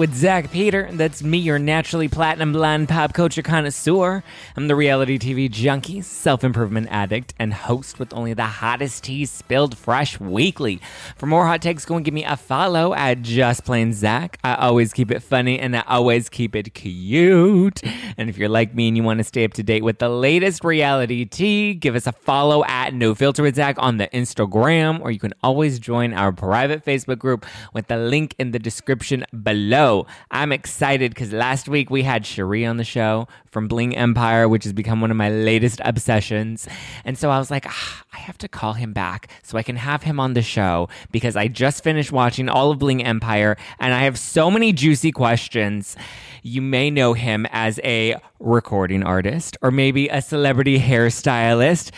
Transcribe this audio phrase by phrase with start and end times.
[0.00, 0.88] with Zack Peter.
[0.92, 4.22] That's me, your naturally platinum blonde pop culture connoisseur.
[4.56, 9.26] I'm the reality TV junkie, self improvement addict, and host with only the hottest tea
[9.26, 10.80] spilled fresh weekly.
[11.16, 14.38] For more hot takes, go and give me a follow at Just Plain Zack.
[14.42, 17.82] I always keep it funny and I always keep it cute.
[18.16, 20.08] And if you're like me and you want to stay up to date with the
[20.08, 25.02] latest reality tea, give us a follow at No Filter with Zack on the Instagram,
[25.02, 29.26] or you can always join our private Facebook group with the link in the description
[29.42, 29.89] below.
[30.30, 34.64] I'm excited because last week we had Cherie on the show from Bling Empire, which
[34.64, 36.68] has become one of my latest obsessions.
[37.04, 39.76] And so I was like, ah, I have to call him back so I can
[39.76, 43.92] have him on the show because I just finished watching all of Bling Empire and
[43.92, 45.96] I have so many juicy questions.
[46.42, 51.90] You may know him as a recording artist or maybe a celebrity hairstylist.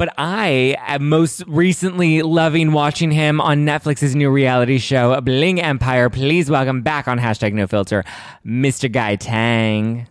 [0.00, 6.08] But I am most recently loving watching him on Netflix's new reality show, Bling Empire.
[6.08, 8.02] Please welcome back on hashtag no filter,
[8.42, 8.90] Mr.
[8.90, 10.06] Guy Tang.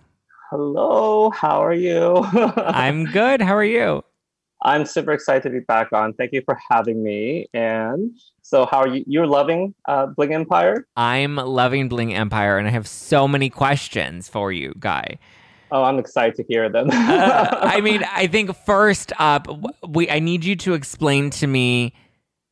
[0.51, 2.17] Hello, how are you?
[2.57, 3.41] I'm good.
[3.41, 4.03] How are you?
[4.61, 6.13] I'm super excited to be back on.
[6.13, 7.47] Thank you for having me.
[7.55, 8.11] And
[8.43, 9.03] so, how are you?
[9.07, 10.85] You're loving uh, Bling Empire?
[10.97, 15.17] I'm loving Bling Empire, and I have so many questions for you, Guy.
[15.71, 16.89] Oh, I'm excited to hear them.
[16.91, 19.47] uh, I mean, I think first up,
[19.87, 21.93] we I need you to explain to me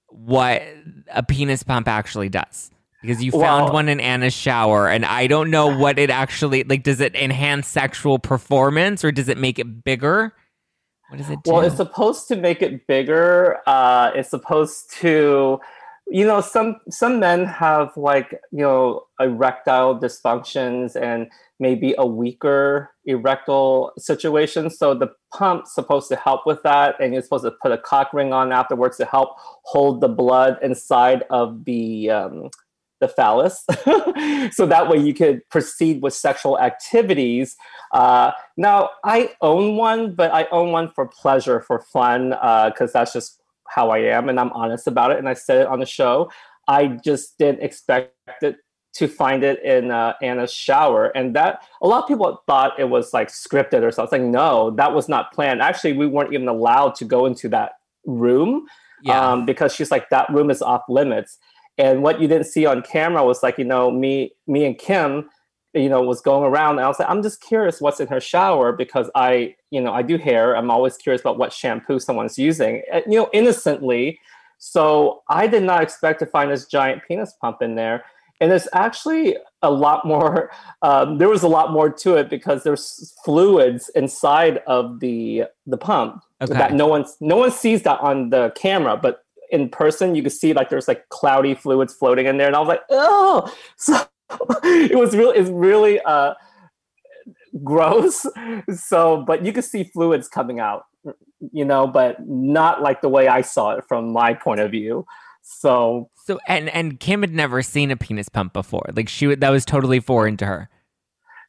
[0.09, 0.61] what
[1.13, 2.71] a penis pump actually does.
[3.01, 6.63] Because you found well, one in Anna's shower, and I don't know what it actually
[6.63, 6.81] like.
[6.81, 10.33] Does it enhance sexual performance, or does it make it bigger?
[11.09, 11.51] What does it do?
[11.53, 13.59] Well, it's supposed to make it bigger.
[13.67, 15.59] Uh, it's supposed to
[16.09, 21.27] you know some some men have like you know erectile dysfunctions and
[21.59, 24.69] maybe a weaker erectile situation.
[24.69, 28.13] So the pump's supposed to help with that and you're supposed to put a cock
[28.13, 29.31] ring on afterwards to help
[29.63, 32.49] hold the blood inside of the um,
[32.99, 33.65] the phallus.
[34.51, 37.55] So that way you could proceed with sexual activities.
[37.93, 42.99] Uh, now i own one but i own one for pleasure for fun because uh,
[42.99, 43.39] that's just
[43.69, 45.17] how I am and I'm honest about it.
[45.17, 46.31] And I said it on the show.
[46.67, 48.57] I just didn't expect it
[48.95, 51.07] to find it in uh, Anna's shower.
[51.15, 54.23] And that a lot of people thought it was like scripted or something.
[54.23, 55.61] Like, no, that was not planned.
[55.61, 57.73] Actually, we weren't even allowed to go into that
[58.05, 58.65] room
[59.03, 59.31] yeah.
[59.31, 61.37] um, because she's like, that room is off limits.
[61.77, 65.29] And what you didn't see on camera was like, you know, me, me and Kim
[65.77, 68.19] you know was going around and i was like i'm just curious what's in her
[68.19, 70.55] shower because i you know i do hair.
[70.55, 72.81] I'm always curious about what shampoo someone's using.
[72.91, 74.19] And, you know innocently.
[74.57, 78.05] So i did not expect to find this giant penis pump in there.
[78.39, 80.51] And there's actually a lot more
[80.81, 85.77] um, there was a lot more to it because there's fluids inside of the the
[85.77, 86.53] pump okay.
[86.53, 90.29] that no one no one sees that on the camera but in person you can
[90.29, 94.05] see like there's like cloudy fluids floating in there and i was like oh so
[94.63, 96.33] it was really it's really uh
[97.63, 98.25] gross.
[98.73, 100.83] So but you could see fluids coming out
[101.51, 105.05] you know but not like the way i saw it from my point of view.
[105.41, 108.85] So so and and kim had never seen a penis pump before.
[108.95, 110.69] Like she that was totally foreign to her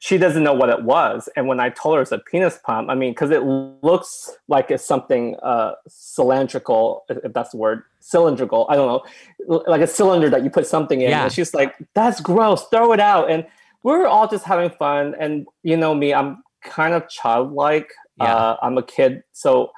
[0.00, 1.28] she doesn't know what it was.
[1.36, 4.70] And when I told her it's a penis pump, I mean, because it looks like
[4.70, 8.66] it's something uh, cylindrical, if that's the word, cylindrical.
[8.68, 11.10] I don't know, like a cylinder that you put something in.
[11.10, 11.24] Yeah.
[11.24, 12.68] And she's like, "That's gross.
[12.68, 13.44] Throw it out." And
[13.82, 15.14] we're all just having fun.
[15.18, 17.90] And you know me, I'm kind of childlike.
[18.18, 18.34] Yeah.
[18.34, 19.72] Uh, I'm a kid, so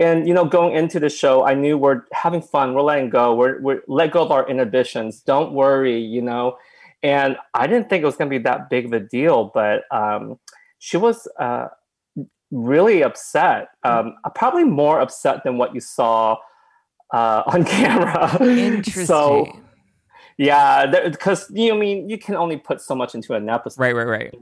[0.00, 3.34] and you know, going into the show, I knew we're having fun, we're letting go,
[3.34, 5.20] we're we're let go of our inhibitions.
[5.20, 6.58] Don't worry, you know.
[7.04, 9.82] And I didn't think it was going to be that big of a deal, but
[9.90, 10.40] um,
[10.78, 11.68] she was uh,
[12.50, 13.68] really upset.
[13.82, 16.38] Um, probably more upset than what you saw
[17.12, 18.42] uh, on camera.
[18.42, 19.04] Interesting.
[19.04, 19.60] so,
[20.38, 23.82] yeah, because you know, I mean, you can only put so much into an episode.
[23.82, 24.34] Right, right, right.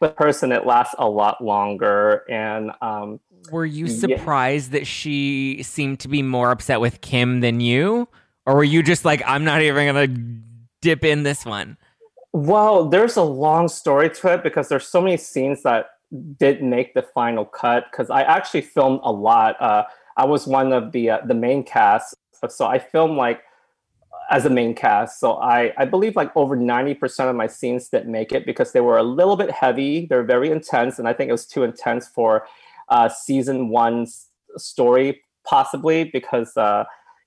[0.00, 3.20] But person, it lasts a lot longer, and um,
[3.52, 4.80] were you surprised yeah.
[4.80, 8.08] that she seemed to be more upset with Kim than you,
[8.46, 10.42] or were you just like, I'm not even gonna
[10.84, 11.78] dip in this one?
[12.32, 15.86] Well, there's a long story to it because there's so many scenes that
[16.38, 17.86] did make the final cut.
[17.90, 19.60] Because I actually filmed a lot.
[19.60, 19.84] Uh,
[20.16, 22.14] I was one of the uh, the main cast,
[22.48, 23.40] so I filmed like
[24.30, 25.20] as a main cast.
[25.20, 28.72] So I I believe like over ninety percent of my scenes didn't make it because
[28.72, 30.06] they were a little bit heavy.
[30.06, 32.46] They're very intense, and I think it was too intense for
[32.88, 36.84] uh, season one's story, possibly because uh,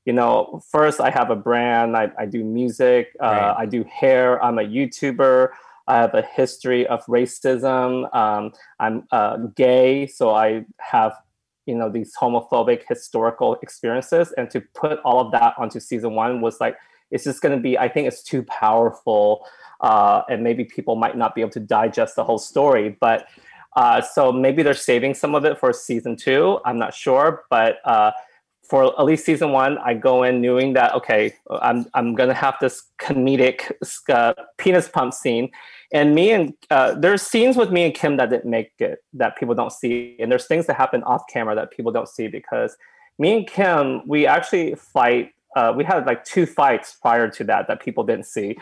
[0.08, 3.56] you know, first I have a brand, I, I do music, uh, right.
[3.60, 5.50] I do hair, I'm a YouTuber.
[5.90, 8.14] I have a history of racism.
[8.16, 11.14] Um, I'm uh, gay, so I have
[11.66, 16.40] you know these homophobic historical experiences and to put all of that onto season one
[16.40, 16.78] was like
[17.12, 19.46] it's just going to be i think it's too powerful
[19.82, 23.28] uh, and maybe people might not be able to digest the whole story but
[23.76, 27.80] uh, so maybe they're saving some of it for season two i'm not sure but
[27.84, 28.12] uh,
[28.70, 32.56] for at least season one i go in knowing that okay i'm, I'm to have
[32.62, 33.72] this comedic
[34.10, 35.50] uh, penis pump scene
[35.92, 39.38] and me and uh, there's scenes with me and Kim that didn't make it that
[39.38, 42.76] people don't see, and there's things that happen off camera that people don't see because
[43.18, 45.32] me and Kim we actually fight.
[45.56, 48.58] Uh, we had like two fights prior to that that people didn't see.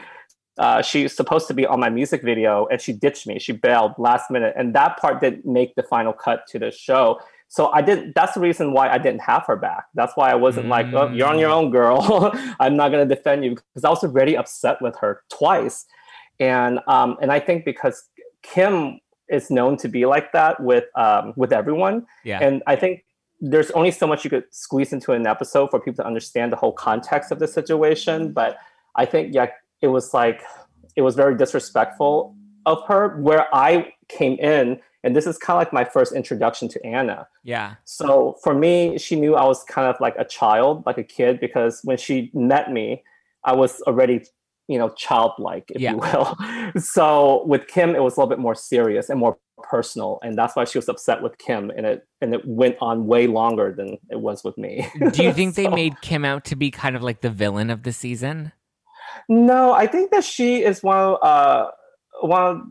[0.57, 3.37] Uh, she's supposed to be on my music video and she ditched me.
[3.39, 7.19] She bailed last minute, and that part didn't make the final cut to the show.
[7.47, 8.15] So I didn't.
[8.15, 9.85] That's the reason why I didn't have her back.
[9.93, 10.71] That's why I wasn't mm.
[10.71, 12.31] like, "Oh, you're on your own, girl.
[12.59, 15.85] I'm not gonna defend you," because I was already upset with her twice
[16.39, 18.09] and um, and I think because
[18.41, 18.99] Kim
[19.29, 22.39] is known to be like that with um, with everyone, yeah.
[22.41, 23.05] and I think
[23.41, 26.55] there's only so much you could squeeze into an episode for people to understand the
[26.57, 28.31] whole context of the situation.
[28.31, 28.57] But
[28.95, 29.47] I think yeah,
[29.81, 30.41] it was like
[30.95, 32.35] it was very disrespectful
[32.65, 33.17] of her.
[33.17, 37.27] Where I came in, and this is kind of like my first introduction to Anna.
[37.43, 37.75] Yeah.
[37.85, 41.39] So for me, she knew I was kind of like a child, like a kid,
[41.39, 43.03] because when she met me,
[43.43, 44.23] I was already
[44.67, 45.91] you know childlike if yeah.
[45.91, 50.19] you will so with kim it was a little bit more serious and more personal
[50.23, 53.27] and that's why she was upset with kim and it and it went on way
[53.27, 56.55] longer than it was with me do you think so, they made kim out to
[56.55, 58.51] be kind of like the villain of the season
[59.29, 61.69] no i think that she is one of uh
[62.23, 62.61] of,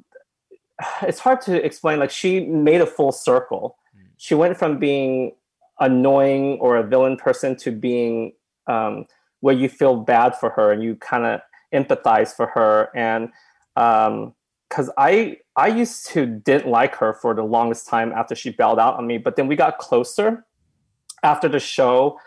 [1.03, 4.03] it's hard to explain like she made a full circle hmm.
[4.17, 5.33] she went from being
[5.81, 8.33] annoying or a villain person to being
[8.67, 9.07] um,
[9.41, 11.41] where you feel bad for her and you kind of
[11.75, 13.31] empathize for her and
[13.75, 18.51] because um, I I used to didn't like her for the longest time after she
[18.51, 20.45] bailed out on me, but then we got closer
[21.23, 22.19] after the show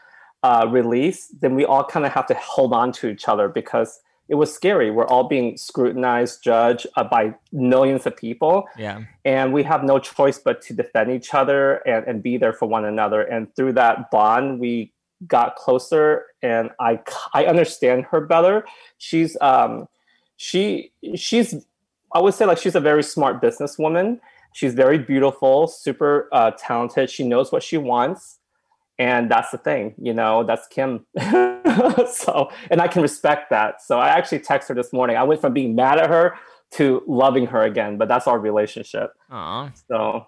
[0.43, 1.33] uh, release.
[1.41, 4.53] Then we all kind of have to hold on to each other because it was
[4.53, 4.91] scary.
[4.91, 8.67] We're all being scrutinized, judged uh, by millions of people.
[8.77, 9.03] Yeah.
[9.23, 12.67] And we have no choice but to defend each other and, and be there for
[12.67, 13.21] one another.
[13.21, 14.93] And through that bond, we
[15.25, 16.99] got closer and I
[17.33, 18.65] I understand her better.
[18.97, 19.87] She's um
[20.35, 21.65] she she's
[22.13, 24.19] I would say like she's a very smart businesswoman.
[24.53, 27.09] She's very beautiful, super uh, talented.
[27.09, 28.39] She knows what she wants,
[28.99, 30.43] and that's the thing, you know.
[30.43, 31.05] That's Kim.
[31.19, 33.81] so, and I can respect that.
[33.81, 35.17] So I actually texted her this morning.
[35.17, 36.35] I went from being mad at her
[36.71, 39.11] to loving her again, but that's our relationship.
[39.31, 39.71] Aww.
[39.87, 40.27] So,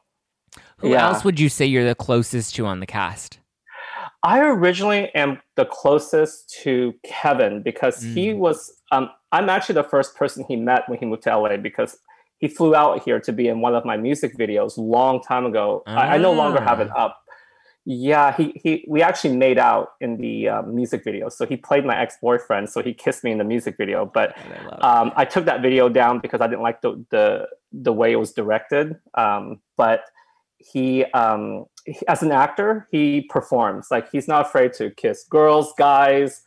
[0.78, 1.08] who yeah.
[1.08, 3.40] else would you say you're the closest to on the cast?
[4.24, 8.14] I originally am the closest to Kevin because mm.
[8.14, 8.72] he was.
[8.92, 11.98] Um, I'm actually the first person he met when he moved to LA because
[12.40, 15.84] he flew out here to be in one of my music videos long time ago.
[15.88, 15.96] Ah.
[15.96, 17.06] I, I, no longer have it ah.
[17.06, 17.22] up.
[17.92, 18.86] Yeah, he he.
[18.88, 21.28] We actually made out in the uh, music video.
[21.28, 22.70] So he played my ex boyfriend.
[22.70, 24.06] So he kissed me in the music video.
[24.06, 24.38] But
[24.84, 28.18] um, I took that video down because I didn't like the the the way it
[28.18, 28.96] was directed.
[29.16, 30.04] Um, but
[30.60, 31.66] he um
[32.08, 33.88] as an actor, he performs.
[33.90, 36.44] Like he's not afraid to kiss girls, guys,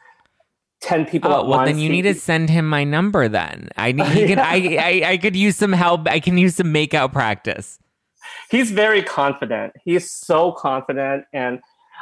[0.81, 1.71] ten people oh, at well, once.
[1.71, 3.27] then you need to send him my number.
[3.27, 4.07] Then I need.
[4.07, 6.07] He can, I, I I could use some help.
[6.07, 7.81] I can use some makeout practice.
[8.51, 9.75] He's very confident.
[9.85, 11.61] He's so confident, and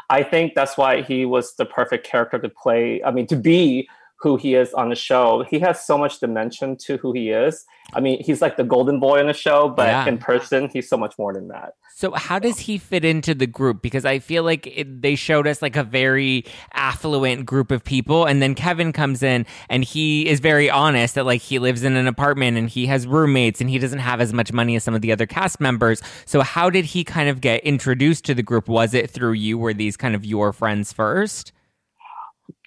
[0.09, 3.03] I think that's why he was the perfect character to play.
[3.03, 3.89] I mean, to be
[4.21, 5.45] who he is on the show.
[5.49, 7.65] He has so much dimension to who he is.
[7.95, 10.07] I mean, he's like the golden boy on the show, but yeah.
[10.07, 11.75] in person, he's so much more than that.
[11.97, 13.83] So, how does he fit into the group?
[13.83, 18.27] Because I feel like it, they showed us like a very affluent group of people,
[18.27, 21.97] and then Kevin comes in and he is very honest that like he lives in
[21.97, 24.95] an apartment and he has roommates and he doesn't have as much money as some
[24.95, 26.03] of the other cast members.
[26.27, 28.69] So, how did he kind of get introduced to the group?
[28.69, 29.59] Was it through you?
[29.59, 31.53] Were these kind of your friends first?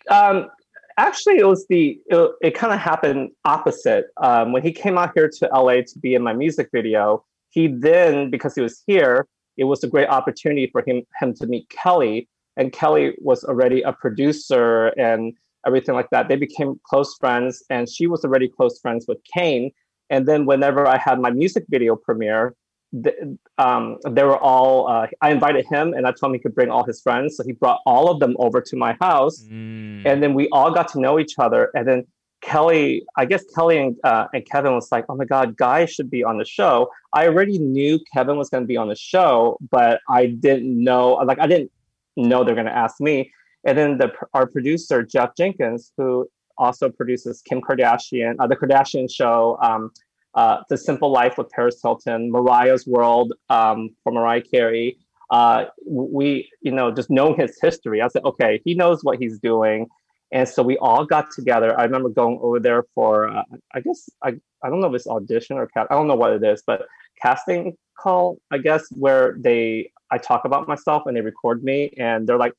[0.09, 0.49] Um,
[0.97, 4.05] actually it was the it, it kind of happened opposite.
[4.17, 7.67] Um, when he came out here to la to be in my music video he
[7.67, 11.69] then because he was here it was a great opportunity for him him to meet
[11.69, 12.29] kelly.
[12.57, 15.33] And kelly was already a producer and
[15.65, 16.27] everything like that.
[16.27, 19.71] They became close friends and she was already close friends with kane.
[20.09, 22.55] And then whenever i had my music video premiere
[22.93, 26.55] the, um, they were all uh, i invited him and i told him he could
[26.55, 27.37] bring all his friends.
[27.37, 29.43] So he brought all of them over to my house.
[29.43, 30.05] Mm.
[30.05, 31.71] and then we all got to know each other.
[31.75, 32.07] And then
[32.41, 36.09] kelly i guess kelly and, uh, and kevin was like oh my god guy should
[36.09, 36.89] be on the show.
[37.13, 41.13] I already knew kevin was going to be on the show but i didn't know
[41.13, 41.71] like i didn't
[42.17, 43.31] know they're going to ask me.
[43.65, 49.09] And then the our producer jeff jenkins who also produces kim kardashian uh, the kardashian
[49.11, 49.91] show um,
[50.35, 54.97] uh, The Simple Life with Paris Hilton, Mariah's World um, for Mariah Carey.
[55.29, 59.39] Uh, we, you know, just knowing his history, I said, okay, he knows what he's
[59.39, 59.87] doing.
[60.31, 61.79] And so we all got together.
[61.79, 65.07] I remember going over there for, uh, I guess, I, I don't know if it's
[65.07, 66.87] audition or cast, I don't know what it is, but
[67.21, 72.27] casting call, I guess, where they, I talk about myself and they record me and
[72.27, 72.53] they're like,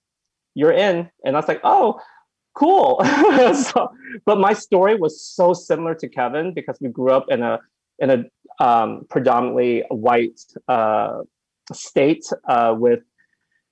[0.55, 1.11] you're in.
[1.25, 2.01] And I was like, oh,
[2.55, 3.05] cool.
[3.55, 3.91] so,
[4.25, 7.61] but my story was so similar to Kevin because we grew up in a
[7.99, 11.23] in a um, predominantly white uh,
[11.73, 13.01] state uh, with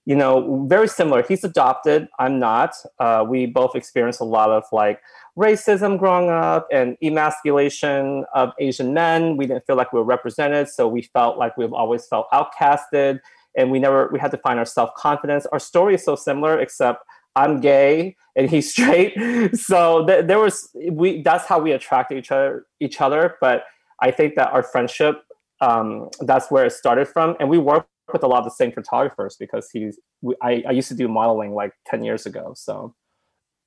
[0.04, 1.22] you know very similar.
[1.22, 2.08] He's adopted.
[2.18, 2.74] I'm not.
[2.98, 5.00] Uh, we both experienced a lot of like
[5.38, 9.36] racism growing up and emasculation of Asian men.
[9.36, 13.20] We didn't feel like we were represented, so we felt like we've always felt outcasted,
[13.56, 15.46] and we never we had to find our self confidence.
[15.46, 17.04] Our story is so similar, except
[17.36, 19.14] I'm gay and he's straight.
[19.56, 23.36] So th- there was we that's how we attracted each other each other.
[23.40, 23.64] But
[24.00, 25.22] I think that our friendship
[25.60, 28.72] um, that's where it started from, and we work with a lot of the same
[28.72, 29.98] photographers because he's
[30.42, 32.94] I, I used to do modeling like 10 years ago so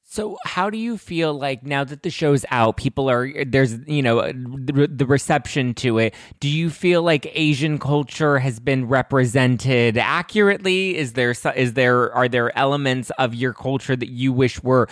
[0.07, 4.03] so, how do you feel like now that the show's out, people are there's you
[4.03, 6.13] know the, the, reception to it?
[6.39, 10.95] Do you feel like Asian culture has been represented accurately?
[10.95, 14.87] Is there is there are there elements of your culture that you wish were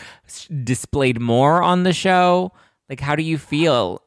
[0.64, 2.52] displayed more on the show?
[2.90, 4.02] Like, how do you feel?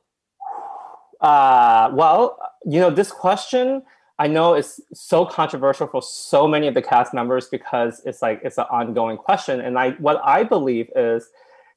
[1.21, 3.83] Uh, well, you know, this question
[4.19, 8.41] I know it's so controversial for so many of the cast members because it's like
[8.43, 9.61] it's an ongoing question.
[9.61, 11.29] And I what I believe is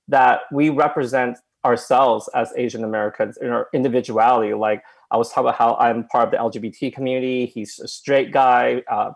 [0.08, 4.54] that we represent ourselves as Asian Americans in our individuality.
[4.54, 7.46] Like I was talking about how I'm part of the LGBT community.
[7.46, 8.84] He's a straight guy.
[8.90, 9.12] Uh,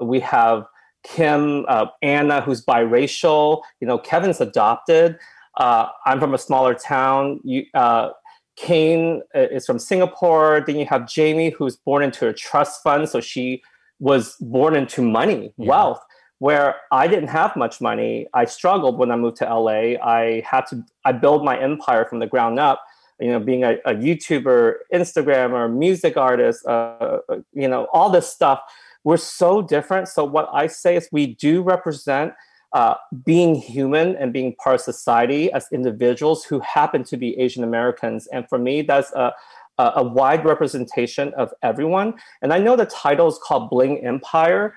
[0.00, 0.66] we have
[1.04, 3.62] Kim, uh, Anna, who's biracial.
[3.80, 5.18] You know, Kevin's adopted.
[5.56, 7.40] Uh, I'm from a smaller town.
[7.44, 8.10] You, uh,
[8.56, 10.62] Kane uh, is from Singapore.
[10.66, 13.08] Then you have Jamie, who's born into a trust fund.
[13.08, 13.62] So she
[13.98, 15.68] was born into money, yeah.
[15.68, 16.04] wealth,
[16.38, 18.26] where I didn't have much money.
[18.34, 19.96] I struggled when I moved to LA.
[20.02, 22.82] I had to, I built my empire from the ground up.
[23.20, 28.28] You know, being a, a YouTuber, Instagrammer, music artist, uh, uh you know, all this
[28.28, 28.60] stuff.
[29.04, 30.08] We're so different.
[30.08, 32.32] So what I say is we do represent
[32.74, 37.62] uh, being human and being part of society as individuals who happen to be Asian
[37.62, 38.26] Americans.
[38.32, 39.32] And for me, that's a,
[39.78, 42.14] a, a wide representation of everyone.
[42.42, 44.74] And I know the title is called Bling Empire.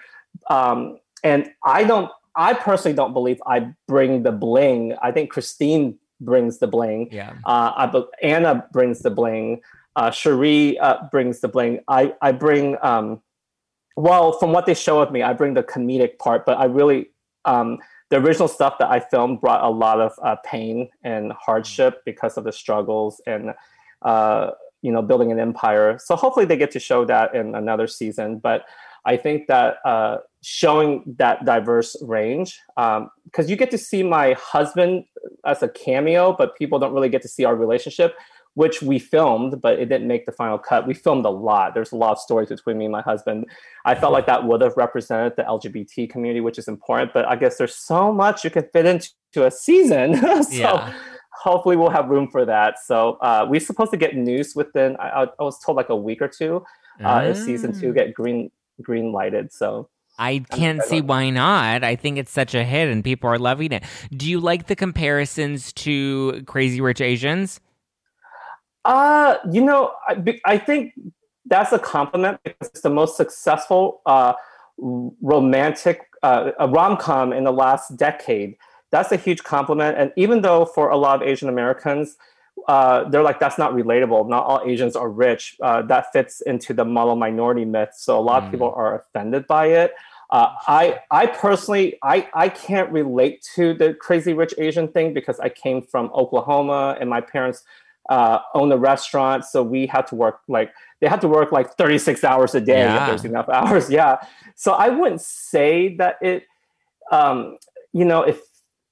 [0.50, 4.96] Um, and I don't, I personally don't believe I bring the bling.
[5.02, 7.10] I think Christine brings the bling.
[7.12, 7.34] Yeah.
[7.46, 9.62] Uh, I, Anna brings the bling.
[9.96, 11.80] Uh, Cherie uh, brings the bling.
[11.88, 13.22] I, I bring, um,
[13.96, 17.10] well, from what they show of me, I bring the comedic part, but I really
[17.48, 22.04] um, the original stuff that I filmed brought a lot of uh, pain and hardship
[22.06, 23.54] because of the struggles and
[24.04, 24.52] uh,
[24.82, 25.98] you know building an empire.
[26.00, 28.38] So hopefully they get to show that in another season.
[28.40, 28.64] But
[29.06, 34.34] I think that uh, showing that diverse range because um, you get to see my
[34.34, 35.06] husband
[35.46, 38.16] as a cameo, but people don't really get to see our relationship
[38.58, 40.88] which we filmed, but it didn't make the final cut.
[40.88, 41.76] We filmed a lot.
[41.76, 43.46] There's a lot of stories between me and my husband.
[43.86, 47.14] I felt like that would have represented the LGBT community, which is important.
[47.14, 50.16] But I guess there's so much you can fit into a season.
[50.44, 50.92] so yeah.
[51.44, 52.80] hopefully we'll have room for that.
[52.84, 54.98] So uh, we're supposed to get news within.
[55.00, 56.66] I, I was told like a week or two.
[57.00, 57.30] Uh, mm.
[57.30, 57.96] If season two mm.
[57.96, 58.50] get green
[58.82, 59.54] green lighted.
[59.54, 59.88] So
[60.18, 61.84] I can't see why not.
[61.84, 63.84] I think it's such a hit and people are loving it.
[64.12, 67.60] Do you like the comparisons to Crazy Rich Asians?
[68.88, 70.94] Uh, you know, I, I think
[71.46, 74.34] that's a compliment because it's the most successful uh,
[74.78, 78.56] romantic uh, rom com in the last decade.
[78.90, 79.98] That's a huge compliment.
[79.98, 82.16] And even though for a lot of Asian Americans,
[82.70, 84.30] uh, they're like, that's not relatable.
[84.30, 85.58] Not all Asians are rich.
[85.62, 87.92] Uh, that fits into the model minority myth.
[87.94, 88.46] So a lot mm.
[88.46, 89.94] of people are offended by it.
[90.30, 95.40] Uh, I I personally I I can't relate to the crazy rich Asian thing because
[95.40, 97.64] I came from Oklahoma and my parents
[98.10, 100.72] uh, own a restaurant, so we had to work like
[101.02, 103.02] they had to work like 36 hours a day yeah.
[103.02, 103.90] if there's enough hours.
[103.90, 104.18] Yeah,
[104.56, 106.44] so I wouldn't say that it,
[107.12, 107.58] um,
[107.94, 108.42] you know, if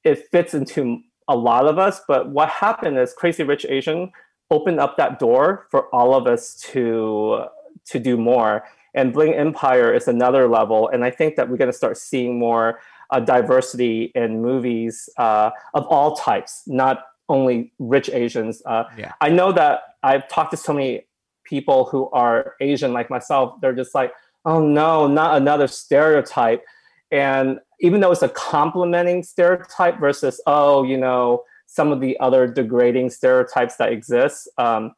[0.03, 4.11] it fits into a lot of us, but what happened is Crazy Rich Asian
[4.51, 7.45] opened up that door for all of us to
[7.85, 8.63] to do more.
[8.93, 12.39] And Bling Empire is another level, and I think that we're going to start seeing
[12.39, 12.79] more
[13.09, 18.61] uh, diversity in movies uh, of all types, not only rich Asians.
[18.65, 19.13] Uh, yeah.
[19.21, 21.05] I know that I've talked to so many
[21.43, 23.59] people who are Asian like myself.
[23.61, 24.11] They're just like,
[24.45, 26.63] oh no, not another stereotype.
[27.11, 32.47] And even though it's a complimenting stereotype versus, oh, you know, some of the other
[32.47, 34.93] degrading stereotypes that exist, um,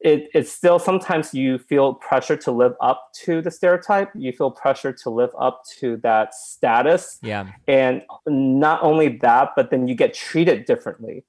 [0.00, 4.10] it, it's still sometimes you feel pressure to live up to the stereotype.
[4.14, 7.18] You feel pressure to live up to that status.
[7.22, 7.48] Yeah.
[7.66, 11.24] And not only that, but then you get treated differently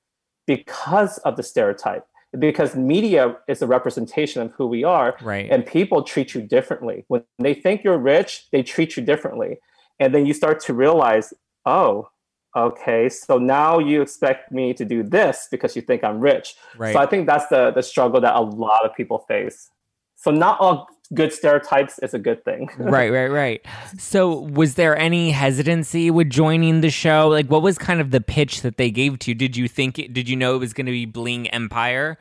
[0.49, 2.07] because of the stereotype
[2.39, 5.47] because media is a representation of who we are right.
[5.51, 7.05] and people treat you differently.
[7.07, 9.59] When they think you're rich they treat you differently.
[9.99, 11.33] And then you start to realize
[11.67, 12.09] oh
[12.55, 16.55] okay so now you expect me to do this because you think i'm rich.
[16.79, 16.93] Right.
[16.93, 19.69] so i think that's the the struggle that a lot of people face.
[20.15, 22.69] So not all good stereotypes is a good thing.
[22.77, 23.65] right, right, right.
[23.97, 27.27] So, was there any hesitancy with joining the show?
[27.29, 29.35] Like, what was kind of the pitch that they gave to you?
[29.35, 29.99] Did you think?
[29.99, 32.17] It, did you know it was going to be Bling Empire?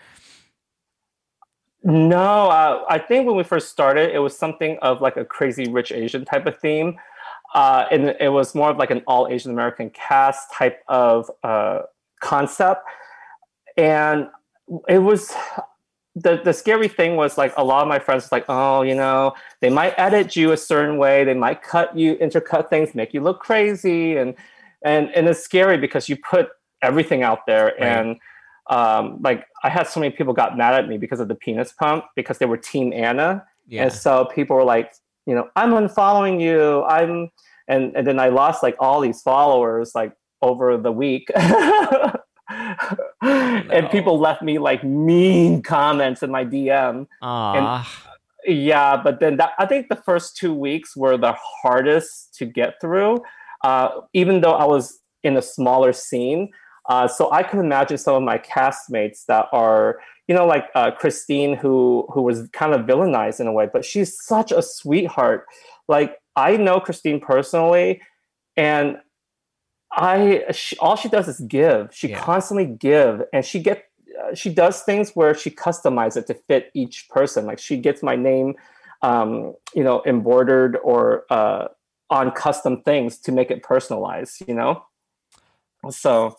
[1.84, 5.70] No, uh, I think when we first started, it was something of like a crazy
[5.70, 6.98] rich Asian type of theme.
[7.54, 11.82] Uh, and it was more of like an all Asian American cast type of uh,
[12.20, 12.82] concept.
[13.76, 14.28] And
[14.88, 15.32] it was,
[16.22, 18.94] the the scary thing was like a lot of my friends was like, oh, you
[18.94, 23.14] know, they might edit you a certain way, they might cut you, intercut things, make
[23.14, 24.34] you look crazy, and
[24.82, 26.48] and and it's scary because you put
[26.82, 27.80] everything out there, right.
[27.80, 28.16] and
[28.70, 31.72] um, like I had so many people got mad at me because of the penis
[31.72, 33.84] pump because they were Team Anna, yeah.
[33.84, 34.92] and so people were like,
[35.26, 37.30] you know, I'm unfollowing you, I'm,
[37.68, 41.30] and and then I lost like all these followers like over the week.
[43.22, 47.06] and people left me like mean comments in my DM.
[47.56, 47.86] And,
[48.46, 52.80] yeah, but then that, I think the first two weeks were the hardest to get
[52.80, 53.22] through,
[53.64, 56.50] uh, even though I was in a smaller scene.
[56.88, 60.90] Uh, so I can imagine some of my castmates that are, you know, like uh,
[60.90, 65.44] Christine, who who was kind of villainized in a way, but she's such a sweetheart.
[65.86, 68.00] Like I know Christine personally,
[68.56, 68.98] and
[69.92, 71.94] I she, all she does is give.
[71.94, 72.20] She yeah.
[72.20, 73.84] constantly give, and she get
[74.22, 77.46] uh, she does things where she customizes it to fit each person.
[77.46, 78.54] Like she gets my name,
[79.02, 81.68] um, you know, embroidered or uh,
[82.10, 84.42] on custom things to make it personalized.
[84.46, 84.84] You know,
[85.90, 86.36] so.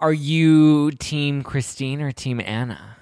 [0.00, 2.96] Are you team Christine or team Anna?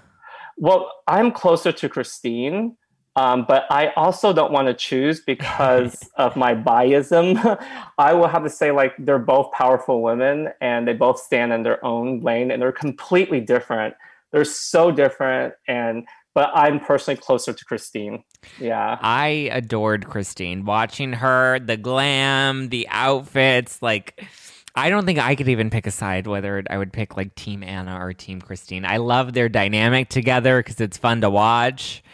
[0.59, 2.77] Well, I'm closer to Christine.
[3.17, 7.59] Um, but I also don't want to choose because of my biasm.
[7.99, 11.63] I will have to say, like, they're both powerful women and they both stand in
[11.63, 13.95] their own lane and they're completely different.
[14.33, 15.55] They're so different.
[15.67, 18.23] And, but I'm personally closer to Christine.
[18.59, 18.99] Yeah.
[19.03, 20.65] I adored Christine.
[20.65, 24.25] Watching her, the glam, the outfits, like,
[24.75, 27.65] I don't think I could even pick a side whether I would pick like Team
[27.65, 28.85] Anna or Team Christine.
[28.85, 32.05] I love their dynamic together because it's fun to watch.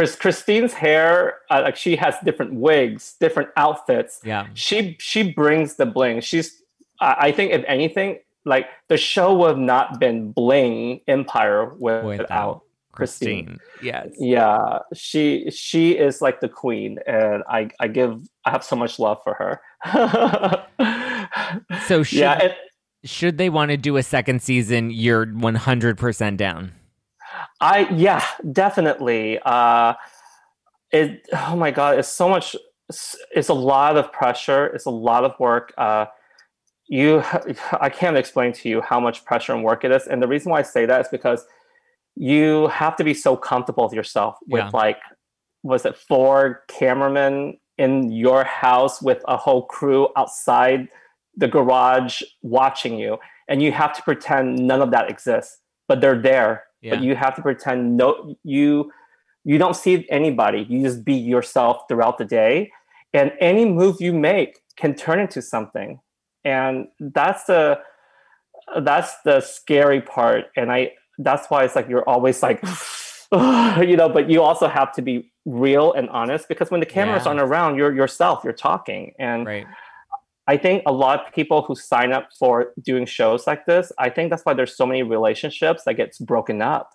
[0.00, 4.18] Chris Christine's hair, uh, like she has different wigs, different outfits.
[4.24, 6.22] Yeah, she she brings the bling.
[6.22, 6.62] She's,
[7.02, 12.06] uh, I think, if anything, like the show would have not been bling Empire without,
[12.06, 13.44] without Christine.
[13.44, 13.60] Christine.
[13.82, 14.08] Yes.
[14.18, 18.98] Yeah, she she is like the queen, and I I give I have so much
[18.98, 19.60] love for her.
[21.86, 22.54] so should, yeah,
[23.04, 24.90] should they want to do a second season?
[24.90, 26.72] You're one hundred percent down.
[27.60, 29.38] I yeah, definitely.
[29.44, 29.94] Uh,
[30.92, 32.56] it oh my god, it's so much.
[33.30, 34.66] It's, a lot of pressure.
[34.66, 35.72] It's a lot of work.
[35.78, 36.06] Uh,
[36.88, 37.22] you,
[37.80, 40.08] I can't explain to you how much pressure and work it is.
[40.08, 41.44] And the reason why I say that is because
[42.16, 44.38] you have to be so comfortable with yourself.
[44.48, 44.70] With yeah.
[44.72, 44.98] like,
[45.62, 50.88] was it four cameramen in your house with a whole crew outside
[51.36, 53.16] the garage watching you
[53.48, 56.94] and you have to pretend none of that exists but they're there yeah.
[56.94, 58.90] but you have to pretend no you
[59.44, 62.70] you don't see anybody you just be yourself throughout the day
[63.12, 66.00] and any move you make can turn into something
[66.44, 67.78] and that's the
[68.82, 72.62] that's the scary part and i that's why it's like you're always like
[73.32, 77.22] you know but you also have to be real and honest because when the cameras
[77.24, 77.28] yeah.
[77.28, 79.66] aren't around you're yourself you're talking and right.
[80.50, 84.08] I think a lot of people who sign up for doing shows like this i
[84.10, 86.90] think that's why there's so many relationships that gets broken up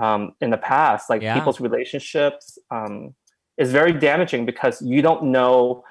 [0.00, 1.10] um, in the past.
[1.10, 1.34] Like yeah.
[1.34, 3.14] people's relationships um,
[3.58, 5.84] is very damaging because you don't know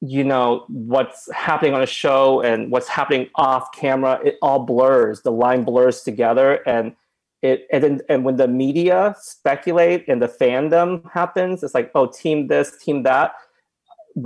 [0.00, 4.20] you know what's happening on a show and what's happening off camera.
[4.24, 5.22] It all blurs.
[5.22, 6.94] The line blurs together and
[7.42, 12.06] it and, then, and when the media speculate and the fandom happens it's like oh
[12.06, 13.32] team this team that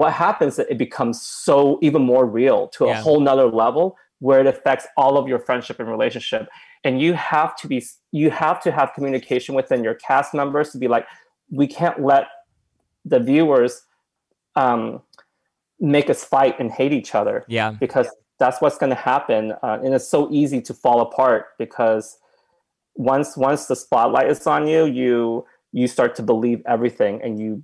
[0.00, 3.02] what happens is it becomes so even more real to a yeah.
[3.02, 6.48] whole nother level where it affects all of your friendship and relationship
[6.84, 10.78] and you have to be you have to have communication within your cast members to
[10.78, 11.06] be like
[11.50, 12.26] we can't let
[13.04, 13.82] the viewers
[14.56, 15.02] um,
[15.80, 17.44] make us fight and hate each other.
[17.48, 17.72] Yeah.
[17.72, 22.18] Because that's what's going to happen, uh, and it's so easy to fall apart because
[22.94, 27.62] once once the spotlight is on you, you you start to believe everything, and you,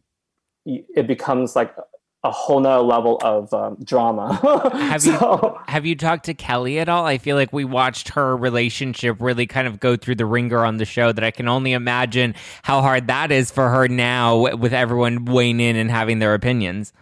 [0.64, 1.74] you it becomes like
[2.24, 4.34] a whole nother level of um, drama.
[4.72, 7.06] have so, you have you talked to Kelly at all?
[7.06, 10.78] I feel like we watched her relationship really kind of go through the ringer on
[10.78, 11.12] the show.
[11.12, 15.60] That I can only imagine how hard that is for her now, with everyone weighing
[15.60, 16.92] in and having their opinions.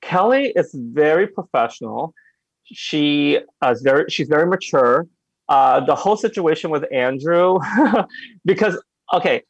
[0.00, 2.14] Kelly is very professional.
[2.64, 5.06] She uh, is very she's very mature.
[5.48, 7.58] Uh, the whole situation with Andrew,
[8.44, 8.80] because
[9.12, 9.42] okay,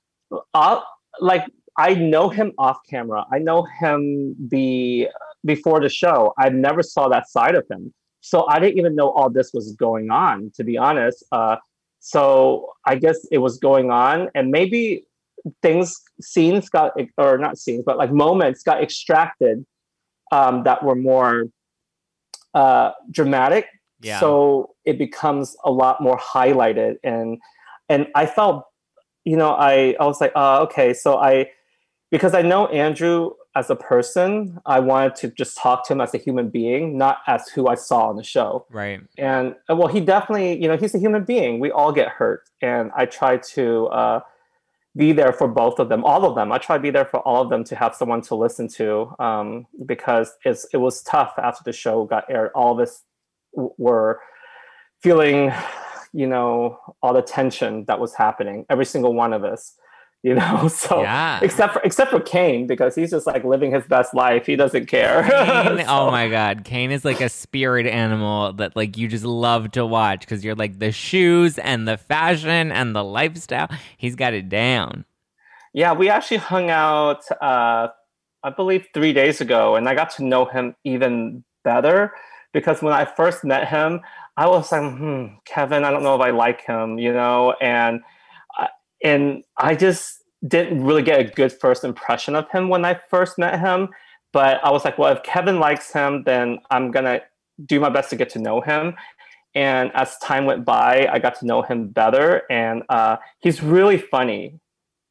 [0.54, 0.80] uh,
[1.20, 1.44] like
[1.78, 3.24] I know him off camera.
[3.32, 5.08] I know him be
[5.44, 6.34] before the show.
[6.36, 9.72] I never saw that side of him, so I didn't even know all this was
[9.74, 10.50] going on.
[10.56, 11.56] To be honest, uh,
[12.00, 15.04] so I guess it was going on, and maybe
[15.62, 19.64] things scenes got or not scenes, but like moments got extracted
[20.32, 21.44] um, that were more
[22.54, 23.66] uh, dramatic.
[24.00, 24.18] Yeah.
[24.20, 27.38] So it becomes a lot more highlighted, and
[27.88, 28.64] and I felt,
[29.24, 31.50] you know, I I was like, uh, okay, so I
[32.10, 36.14] because I know Andrew as a person, I wanted to just talk to him as
[36.14, 38.66] a human being, not as who I saw on the show.
[38.70, 39.00] Right.
[39.16, 41.58] And well, he definitely, you know, he's a human being.
[41.58, 43.86] We all get hurt, and I try to.
[43.86, 44.20] Uh,
[44.96, 46.50] be there for both of them, all of them.
[46.50, 49.14] I try to be there for all of them to have someone to listen to
[49.20, 52.50] um, because it's it was tough after the show got aired.
[52.54, 53.04] All of us
[53.54, 54.20] w- were
[55.00, 55.52] feeling,
[56.12, 58.66] you know, all the tension that was happening.
[58.68, 59.74] Every single one of us
[60.22, 60.68] you know?
[60.78, 61.40] So yeah.
[61.42, 64.46] except for except for kane because he's just like living his best life.
[64.46, 65.24] He doesn't care.
[65.78, 65.84] So.
[65.88, 66.64] oh my god.
[66.64, 70.54] Kane is like a spirit animal that like you just love to watch because you're
[70.54, 75.04] like the shoes and the fashion and the lifestyle he's got it down.
[75.72, 77.88] Yeah we actually hung out uh
[78.42, 82.12] i believe three days ago and i got to know him even better
[82.52, 84.00] because when i first met him
[84.36, 87.54] i was like hmm kevin i don't know if i like him you know?
[87.60, 88.00] And
[89.02, 93.38] and I just didn't really get a good first impression of him when I first
[93.38, 93.88] met him.
[94.32, 97.22] But I was like, well, if Kevin likes him, then I'm gonna
[97.66, 98.94] do my best to get to know him.
[99.54, 103.98] And as time went by, I got to know him better, and uh, he's really
[103.98, 104.60] funny,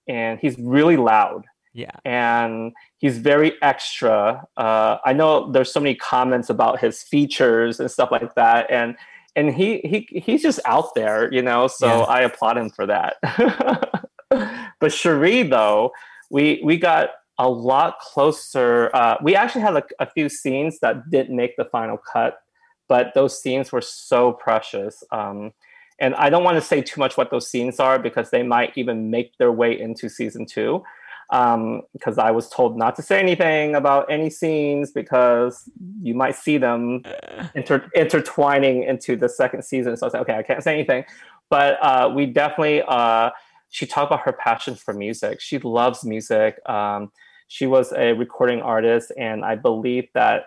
[0.07, 1.43] and he's really loud.
[1.73, 1.91] Yeah.
[2.05, 4.47] And he's very extra.
[4.55, 8.95] Uh, I know there's so many comments about his features and stuff like that, and
[9.37, 11.67] and he he he's just out there, you know.
[11.67, 12.01] So yeah.
[12.01, 13.15] I applaud him for that.
[14.79, 15.91] but Cherie, though,
[16.29, 18.89] we we got a lot closer.
[18.93, 22.39] Uh, we actually had a, a, few scenes that didn't make the final cut,
[22.89, 25.03] but those scenes were so precious.
[25.11, 25.53] Um,
[25.99, 28.75] and I don't want to say too much what those scenes are because they might
[28.75, 30.83] even make their way into season two
[31.29, 35.69] because um, I was told not to say anything about any scenes because
[36.01, 37.03] you might see them
[37.53, 39.97] inter- intertwining into the second season.
[39.97, 41.03] So I said, okay, I can't say anything.
[41.49, 43.31] But uh, we definitely, uh,
[43.69, 45.41] she talked about her passion for music.
[45.41, 46.57] She loves music.
[46.67, 47.11] Um,
[47.47, 50.45] she was a recording artist, and I believe that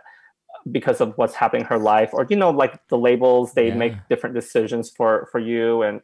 [0.70, 3.74] because of what's happening in her life, or you know, like the labels, they yeah.
[3.74, 6.02] make different decisions for for you, and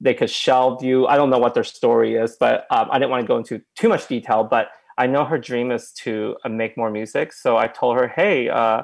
[0.00, 1.06] they could shelve you.
[1.06, 3.62] I don't know what their story is, but um, I didn't want to go into
[3.76, 4.44] too much detail.
[4.44, 7.32] But I know her dream is to uh, make more music.
[7.32, 8.82] So I told her, hey, uh,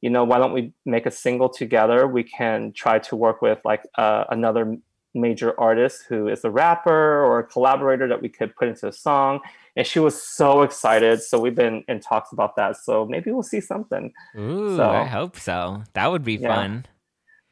[0.00, 2.06] you know, why don't we make a single together?
[2.06, 4.76] We can try to work with like uh, another
[5.12, 8.92] major artist who is a rapper or a collaborator that we could put into a
[8.92, 9.40] song.
[9.76, 11.20] And she was so excited.
[11.22, 12.76] So we've been in talks about that.
[12.76, 14.12] So maybe we'll see something.
[14.38, 15.82] Ooh, So- I hope so.
[15.94, 16.54] That would be Yeah.
[16.54, 16.86] fun.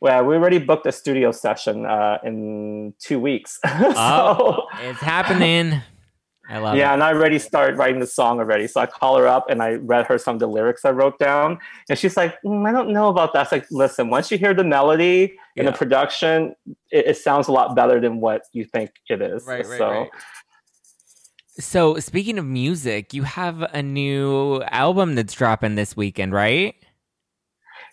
[0.00, 3.58] Well, we already booked a studio session uh, in two weeks.
[3.66, 5.82] so, Oh, It's happening.
[6.50, 6.78] I love it.
[6.78, 6.94] yeah, it.
[6.94, 8.68] and I already started writing the song already.
[8.68, 11.18] So I call her up and I read her some of the lyrics I wrote
[11.18, 11.58] down,
[11.90, 14.54] and she's like, "Mm, "I don't know about that." It's like, listen, once you hear
[14.54, 16.54] the melody and the production,
[16.90, 19.44] it, it sounds a lot better than what you think it is.
[19.44, 20.10] Right, right, so, right.
[21.58, 26.76] So, speaking of music, you have a new album that's dropping this weekend, right?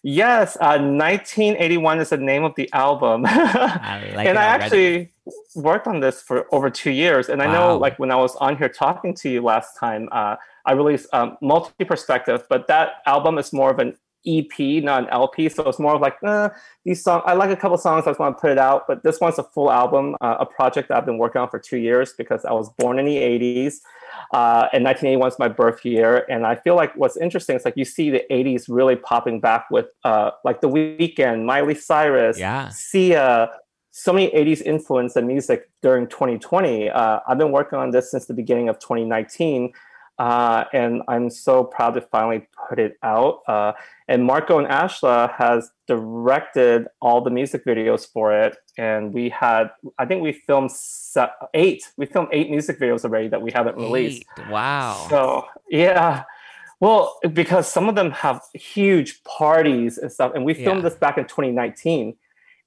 [0.07, 3.25] Yes, uh, 1981 is the name of the album.
[3.27, 4.63] I like and I already.
[4.63, 5.13] actually
[5.55, 7.27] worked on this for over two years.
[7.27, 10.35] And I know, like, when I was on here talking to you last time, uh,
[10.63, 15.09] I released um, Multi Perspective, but that album is more of an EP, not an
[15.09, 15.49] LP.
[15.49, 16.49] So it's more of like, uh,
[16.83, 18.85] these songs, I like a couple songs, I just want to put it out.
[18.87, 21.57] But this one's a full album, uh, a project that I've been working on for
[21.57, 23.77] two years because I was born in the 80s.
[24.33, 26.25] Uh, and 1981 is my birth year.
[26.29, 29.65] And I feel like what's interesting is like you see the 80s really popping back
[29.71, 32.69] with uh, like The Weeknd, Miley Cyrus, Yeah.
[32.69, 33.49] Sia,
[33.91, 36.89] so many 80s influence in music during 2020.
[36.89, 39.71] Uh, I've been working on this since the beginning of 2019.
[40.17, 43.41] Uh, and I'm so proud to finally put it out.
[43.47, 43.73] Uh,
[44.07, 48.55] and Marco and Ashla has directed all the music videos for it.
[48.77, 51.91] And we had, I think we filmed se- eight.
[51.97, 54.23] We filmed eight music videos already that we haven't released.
[54.39, 54.49] Eight.
[54.49, 55.05] Wow.
[55.09, 56.23] So yeah.
[56.79, 60.89] Well, because some of them have huge parties and stuff, and we filmed Yeah.
[60.89, 62.15] this back in 2019,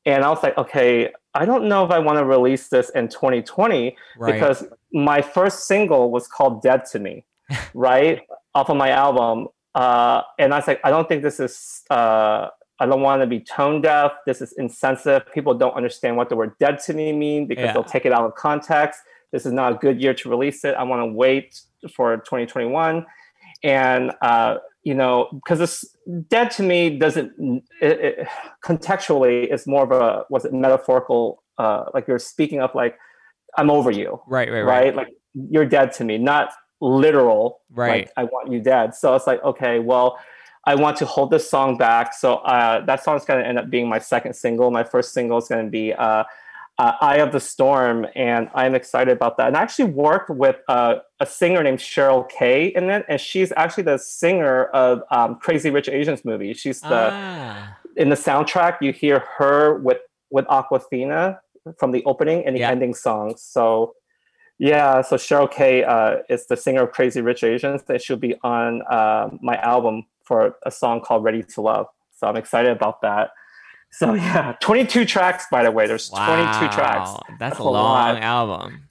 [0.06, 3.08] and I was like, okay, I don't know if I want to release this in
[3.08, 4.32] 2020 right.
[4.32, 7.26] because my first single was called "Dead to Me,"
[7.74, 8.20] right,
[8.54, 11.82] off of my album, uh, and I was like, I don't think this is.
[11.90, 12.48] Uh,
[12.80, 14.12] I don't want to be tone deaf.
[14.24, 15.22] This is insensitive.
[15.32, 17.72] People don't understand what the word "dead to me" mean because Yeah.
[17.72, 19.00] they'll take it out of context.
[19.32, 20.74] This is not a good year to release it.
[20.76, 21.60] I want to wait
[21.94, 23.04] for 2021,
[23.62, 25.84] and uh, you know, because this
[26.28, 27.32] "dead to me" doesn't
[27.82, 28.28] it, it,
[28.64, 31.42] contextually is more of a was it metaphorical?
[31.58, 32.96] Uh, like you're speaking of like
[33.56, 34.84] I'm over you, right, right, right?
[34.84, 34.94] right.
[34.94, 37.60] Like you're dead to me, not literal.
[37.70, 38.06] Right.
[38.06, 38.94] Like I want you dead.
[38.94, 40.18] So it's like okay, well.
[40.64, 42.12] I want to hold this song back.
[42.12, 44.70] So uh, that song's going to end up being my second single.
[44.70, 46.24] My first single is going to be uh,
[46.78, 49.46] uh, Eye of the Storm, and I'm excited about that.
[49.46, 53.50] And I actually worked with uh, a singer named Cheryl K in it, and she's
[53.56, 56.52] actually the singer of um, Crazy Rich Asians movie.
[56.52, 58.76] She's the ah, in the soundtrack.
[58.82, 59.98] You hear her with
[60.30, 61.38] with Awkwafina
[61.78, 62.70] from the opening and the Yeah.
[62.72, 63.40] ending songs.
[63.42, 63.94] So
[64.58, 68.34] yeah, so Cheryl K uh, is the singer of Crazy Rich Asians, and she'll be
[68.42, 71.86] on uh, my album for a song called Ready to Love.
[72.16, 73.30] So I'm excited about that.
[73.92, 75.86] So yeah, 22 tracks, by the way.
[75.86, 77.10] There's 22 tracks.
[77.10, 77.22] wow.
[77.38, 78.22] That's a a long lot.
[78.22, 78.88] album.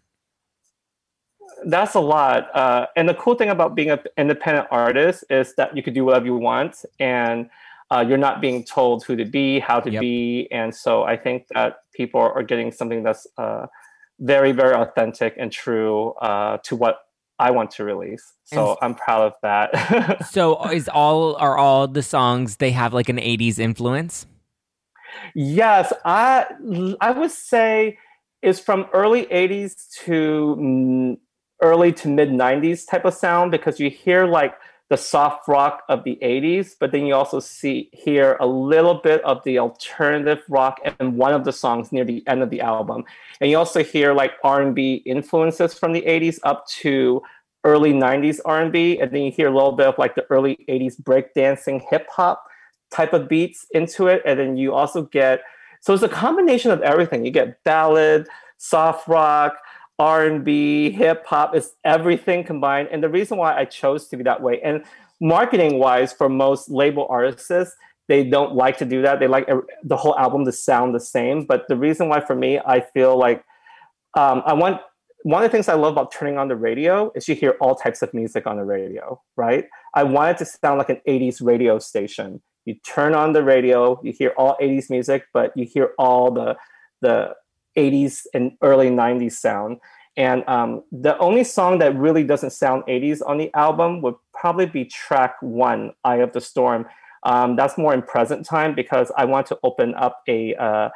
[1.65, 2.55] That's a lot.
[2.55, 6.05] Uh, and the cool thing about being an independent artist is that you can do
[6.05, 7.49] whatever you want, and
[7.89, 10.01] uh, you're not being told who to be, how to Yep.
[10.01, 10.47] be.
[10.51, 13.65] And so I think that people are getting something that's uh,
[14.19, 16.99] very, very authentic and true uh, to what
[17.39, 18.33] I want to release.
[18.45, 20.25] So And- I'm proud of that.
[20.31, 24.25] So is all are all the songs they have like an 80s influence?
[25.35, 26.45] Yes, I
[27.01, 27.97] I would say
[28.41, 29.75] it's from early '80s
[30.05, 31.17] to mm,
[31.61, 34.53] early to mid '90s type of sound because you hear like
[34.89, 39.21] the soft rock of the '80s, but then you also see hear a little bit
[39.23, 43.03] of the alternative rock in one of the songs near the end of the album,
[43.41, 47.21] and you also hear like R&B influences from the '80s up to
[47.63, 51.01] early '90s R&B, and then you hear a little bit of like the early '80s
[51.01, 52.43] breakdancing hip hop
[52.89, 55.41] type of beats into it and then you also get
[55.81, 57.25] so it's a combination of everything.
[57.25, 59.57] You get ballad soft rock
[59.99, 62.89] r&b hip hop it's everything combined.
[62.91, 64.83] And the reason why i chose to be that way and
[65.19, 67.75] marketing wise for most label artists
[68.07, 69.19] they don't like to do that.
[69.19, 69.49] They like
[69.83, 71.43] the whole album to sound the same.
[71.43, 73.43] But the reason why for me i feel like
[74.17, 74.81] um, i want
[75.23, 77.75] one of the things i love about turning on the radio is you hear all
[77.75, 79.65] types of music on the radio right?
[79.95, 82.41] I want it to sound like an 80s radio station.
[82.65, 86.55] You turn on the radio you hear all 80s music but you hear all the
[87.01, 87.33] the
[87.77, 89.77] 80s and early 90s sound.
[90.17, 94.65] And um, the only song that really doesn't sound 80s on the album would probably
[94.65, 96.87] be track one eye of the storm.
[97.23, 100.89] Um, that's more in present time because i want to open up a uh,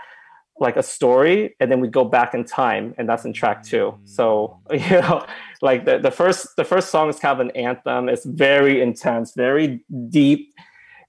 [0.60, 3.98] like a story and then we go back in time and that's in track two.
[4.06, 5.26] So you know
[5.62, 8.10] like the, the first the first song is kind of an anthem.
[8.10, 10.54] It's very intense very deep.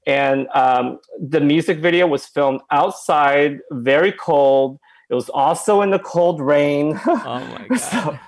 [0.07, 4.81] And um, the music video was filmed outside very cold
[5.13, 6.99] It was also in the cold rain.
[7.07, 7.77] Oh my god.
[7.77, 8.19] so,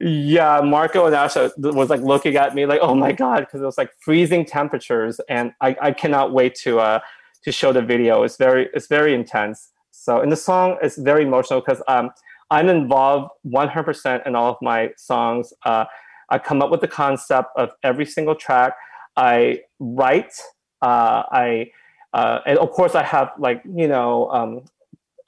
[0.00, 3.66] yeah, Marco and Asha was like looking at me like, "Oh my god," because it
[3.66, 7.00] was like freezing temperatures, and I, I cannot wait to uh
[7.44, 8.22] to show the video.
[8.22, 9.68] It's very it's very intense.
[9.90, 12.10] So, in the song, it's very emotional because um
[12.50, 15.52] I'm involved 100% in all of my songs.
[15.64, 15.84] Uh,
[16.30, 18.74] I come up with the concept of every single track.
[19.16, 20.32] I write.
[20.80, 21.70] Uh, I
[22.14, 24.64] uh, and of course I have like you know um,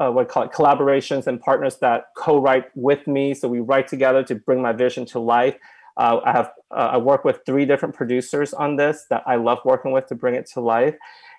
[0.04, 3.34] uh, what I call it collaborations and partners that co-write with me.
[3.34, 5.56] So we write together to bring my vision to life.
[5.96, 9.58] Uh, I have uh, I work with three different producers on this that I love
[9.64, 10.96] working with to bring it to life.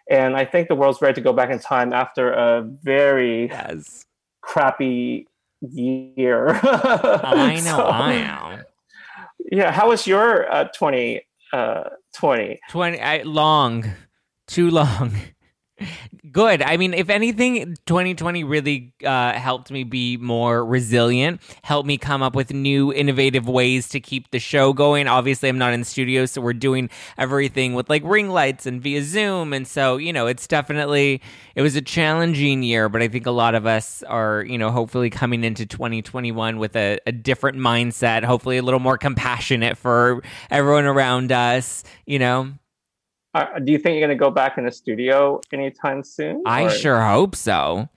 [0.09, 4.05] And I think the world's ready to go back in time after a very yes.
[4.41, 5.27] crappy
[5.61, 6.49] year.
[6.63, 8.63] I know, so, I am.
[9.51, 11.21] Yeah, how was your uh, 20,
[11.53, 12.59] uh, 20?
[12.69, 13.91] 20 I, long,
[14.47, 15.11] too long.
[16.31, 16.61] Good.
[16.61, 22.23] I mean, if anything, 2020 really uh, helped me be more resilient, helped me come
[22.23, 25.07] up with new, innovative ways to keep the show going.
[25.07, 28.81] Obviously, I'm not in the studio, so we're doing everything with like ring lights and
[28.81, 29.53] via Zoom.
[29.53, 31.21] And so, you know, it's definitely,
[31.55, 34.71] it was a challenging year, but I think a lot of us are, you know,
[34.71, 40.23] hopefully coming into 2021 with a, a different mindset, hopefully a little more compassionate for
[40.49, 42.53] everyone around us, you know?
[43.35, 46.41] Uh, do you think you're going to go back in the studio anytime soon?
[46.45, 46.69] I or?
[46.69, 47.89] sure hope so.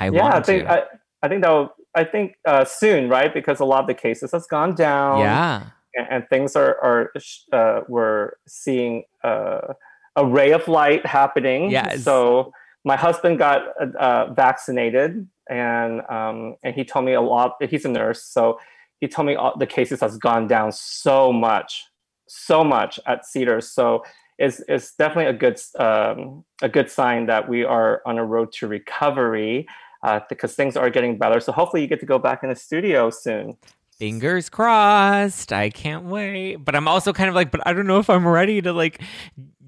[0.00, 0.82] I yeah, I think I,
[1.22, 3.32] I, think that will, I think uh, soon, right?
[3.32, 5.20] Because a lot of the cases has gone down.
[5.20, 7.12] Yeah, and, and things are are
[7.52, 9.74] uh, we're seeing uh,
[10.16, 11.70] a ray of light happening.
[11.70, 12.02] Yes.
[12.02, 12.52] So
[12.84, 17.54] my husband got uh, vaccinated, and um, and he told me a lot.
[17.62, 18.58] He's a nurse, so
[19.00, 21.84] he told me all, the cases has gone down so much,
[22.26, 23.70] so much at Cedars.
[23.70, 24.02] So
[24.38, 28.52] is is definitely a good um, a good sign that we are on a road
[28.52, 29.66] to recovery
[30.02, 31.40] uh, because things are getting better.
[31.40, 33.56] So hopefully you get to go back in the studio soon.
[33.98, 35.52] Fingers crossed.
[35.52, 36.56] I can't wait.
[36.56, 39.02] But I'm also kind of like, but I don't know if I'm ready to like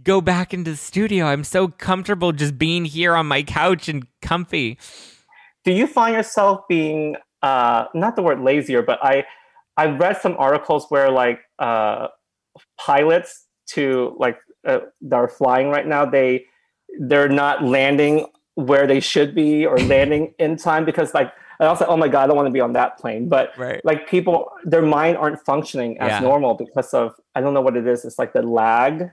[0.04, 1.26] go back into the studio.
[1.26, 4.78] I'm so comfortable just being here on my couch and comfy.
[5.64, 9.24] Do you find yourself being uh, not the word lazier, but I
[9.76, 12.08] I read some articles where like uh,
[12.78, 16.46] pilots to like uh, that are flying right now, they
[16.98, 21.86] they're not landing where they should be or landing in time because like I also
[21.86, 23.80] oh my god I don't want to be on that plane but right.
[23.84, 26.20] like people their mind aren't functioning as yeah.
[26.20, 29.10] normal because of I don't know what it is it's like the lag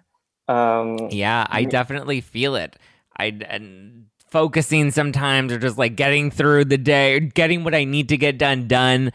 [0.47, 2.77] um yeah I definitely feel it
[3.17, 8.09] I and focusing sometimes or just like getting through the day getting what I need
[8.09, 9.11] to get done done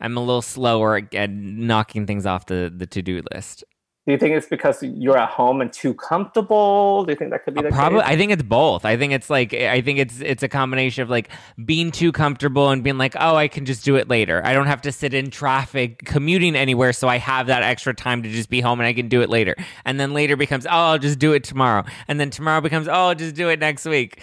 [0.00, 3.64] I'm a little slower at knocking things off the the to-do list
[4.06, 7.04] do you think it's because you're at home and too comfortable?
[7.04, 8.08] Do you think that could be uh, the Probably, case?
[8.10, 8.84] I think it's both.
[8.84, 11.28] I think it's like I think it's it's a combination of like
[11.64, 14.40] being too comfortable and being like, oh, I can just do it later.
[14.44, 18.22] I don't have to sit in traffic commuting anywhere, so I have that extra time
[18.22, 19.56] to just be home and I can do it later.
[19.84, 21.84] And then later becomes, oh, I'll just do it tomorrow.
[22.06, 24.22] And then tomorrow becomes, oh, I'll just do it next week.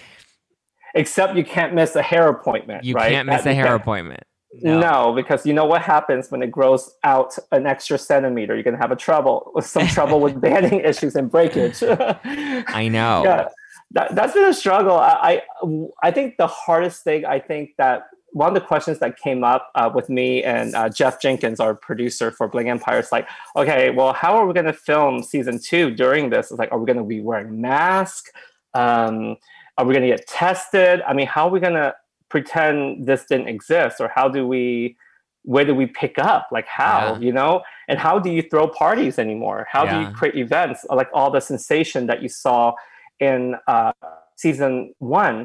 [0.95, 2.85] Except you can't miss a hair appointment.
[2.85, 3.11] You right?
[3.11, 4.23] can't miss that, a hair appointment.
[4.61, 4.79] No.
[4.79, 5.13] no.
[5.13, 8.53] because you know what happens when it grows out an extra centimeter.
[8.53, 11.81] You're gonna have a trouble, with some trouble with banding issues and breakage.
[12.23, 13.23] I know.
[13.23, 13.47] Yeah,
[13.91, 14.97] that, that's been a struggle.
[14.97, 17.25] I, I, I think the hardest thing.
[17.25, 20.89] I think that one of the questions that came up uh, with me and uh,
[20.89, 24.65] Jeff Jenkins, our producer for Bling Empire, is like, okay, well, how are we going
[24.65, 26.49] to film season two during this?
[26.49, 28.31] It's like, are we going to be wearing masks?
[28.73, 29.37] Um,
[29.77, 31.01] are we going to get tested?
[31.07, 31.93] I mean, how are we going to
[32.33, 34.97] pretend this didn't exist or how do we
[35.43, 36.47] where do we pick up?
[36.51, 37.25] Like how yeah.
[37.25, 37.61] you know?
[37.89, 39.67] And how do you throw parties anymore?
[39.69, 39.91] How yeah.
[39.91, 40.79] do you create events?
[40.89, 42.73] Like all the sensation that you saw
[43.19, 43.91] in uh,
[44.35, 45.37] season one.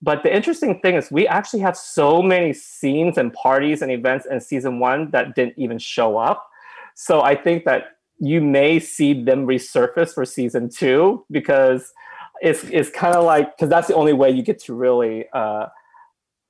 [0.00, 4.24] But the interesting thing is we actually have so many scenes and parties and events
[4.30, 6.46] in season one that didn't even show up.
[6.94, 7.80] So i think that
[8.18, 11.92] you may see them resurface for season two because
[12.40, 15.66] it's, it's kind of like because that's the only way you get to really uh,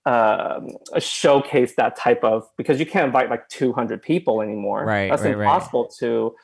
[0.07, 4.85] um, showcase that type of because you can't invite like 200 people anymore.
[4.85, 5.93] Right, that's right, impossible right.
[5.99, 6.35] to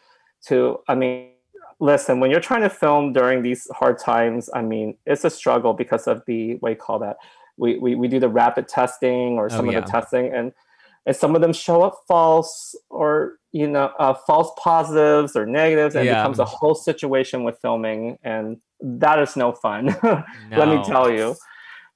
[0.48, 0.81] to.
[0.88, 1.31] I mean,
[1.79, 5.75] listen, when you're trying to film during these hard times, I mean, it's a struggle
[5.75, 7.16] because of the what you call that.
[7.57, 10.53] We we, we do the rapid testing or oh, some oh, of the testing and
[11.07, 15.94] and some of them show up false or you know uh, false positives or negatives
[15.94, 16.12] and yeah.
[16.12, 20.24] it becomes a whole situation with filming and that is no fun no.
[20.53, 21.37] let me tell you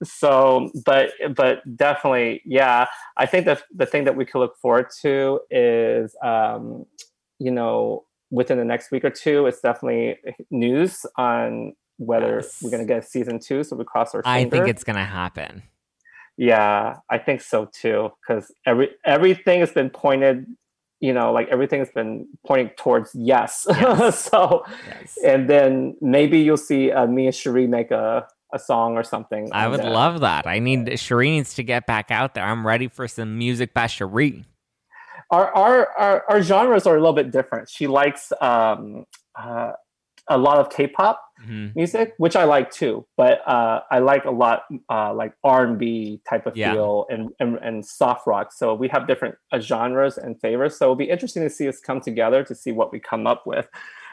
[0.04, 2.86] so but but definitely yeah
[3.16, 6.84] i think that the thing that we could look forward to is um
[7.38, 10.16] you know within the next week or two it's definitely
[10.50, 12.58] news on whether yes.
[12.62, 15.04] we're going to get season two so we cross our i think it's going to
[15.04, 15.62] happen
[16.36, 18.12] Yeah, I think so too.
[18.20, 20.44] Because every everything has been pointed,
[21.00, 23.66] you know, like everything has been pointing towards yes.
[23.70, 24.24] Yes.
[24.30, 25.16] so, Yes.
[25.24, 29.48] and then maybe you'll see uh, me and Cherie make a a song or something.
[29.52, 29.92] I would that.
[29.92, 30.46] love that.
[30.46, 32.44] I need Cherie needs to get back out there.
[32.44, 34.44] I'm ready for some music by Cherie.
[35.30, 37.68] our, our our our genres are a little bit different.
[37.68, 39.72] She likes um, uh,
[40.28, 41.76] a lot of K-pop Mhm.
[41.76, 43.06] music, which I like too.
[43.16, 46.72] But uh, I like a lot uh, like R and B type of Yeah.
[46.72, 48.52] feel and, and and soft rock.
[48.52, 50.78] So we have different uh, genres and favorites.
[50.78, 53.46] So it'll be interesting to see us come together to see what we come up
[53.46, 53.68] with.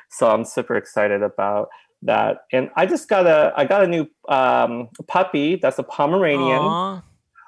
[0.09, 1.69] So I'm super excited about
[2.05, 2.45] that.
[2.51, 5.55] And I just got a I got a new um, puppy.
[5.55, 7.01] That's a Pomeranian Aw.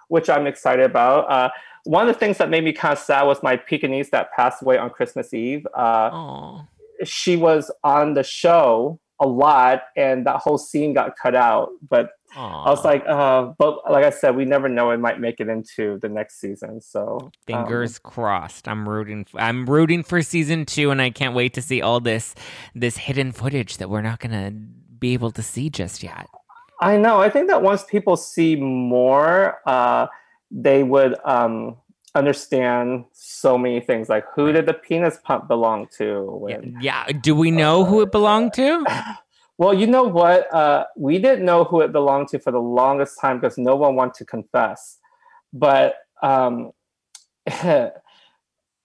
[0.08, 1.30] which I'm excited about.
[1.32, 1.49] Uh,
[1.86, 4.62] one of the things that made me kind of sad was my Pekingese that passed
[4.62, 5.68] away on Christmas Eve.
[5.76, 6.10] Uh,
[7.03, 11.70] she was on the show a lot, and that whole scene got cut out.
[11.88, 15.39] But I was like, uh, but like I said, we never know; it might make
[15.39, 16.82] it into the next season.
[16.82, 18.68] So um, Fingers crossed.
[18.68, 19.26] I'm rooting.
[19.26, 22.36] For, I'm rooting for season two, and I can't wait to see all this
[22.74, 26.28] this hidden footage that we're not gonna be able to see just yet.
[26.82, 27.22] I know.
[27.22, 30.07] I think that once people see more, uh,
[30.51, 31.78] they would um,
[32.16, 34.09] understand so many things.
[34.09, 36.47] Like, who did the penis pump belong to?
[36.49, 37.05] Yeah, yeah.
[37.22, 38.84] Do we know who it belonged to?
[39.57, 40.53] Well, you know what?
[40.53, 43.95] Uh, we didn't know who it belonged to for the longest time because no one
[43.95, 44.97] wanted to confess.
[45.53, 46.72] But um,
[47.47, 47.91] I,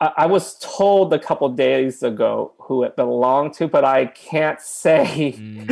[0.01, 5.35] I was told a couple days ago who it belonged to, but I can't say.
[5.37, 5.63] Mm.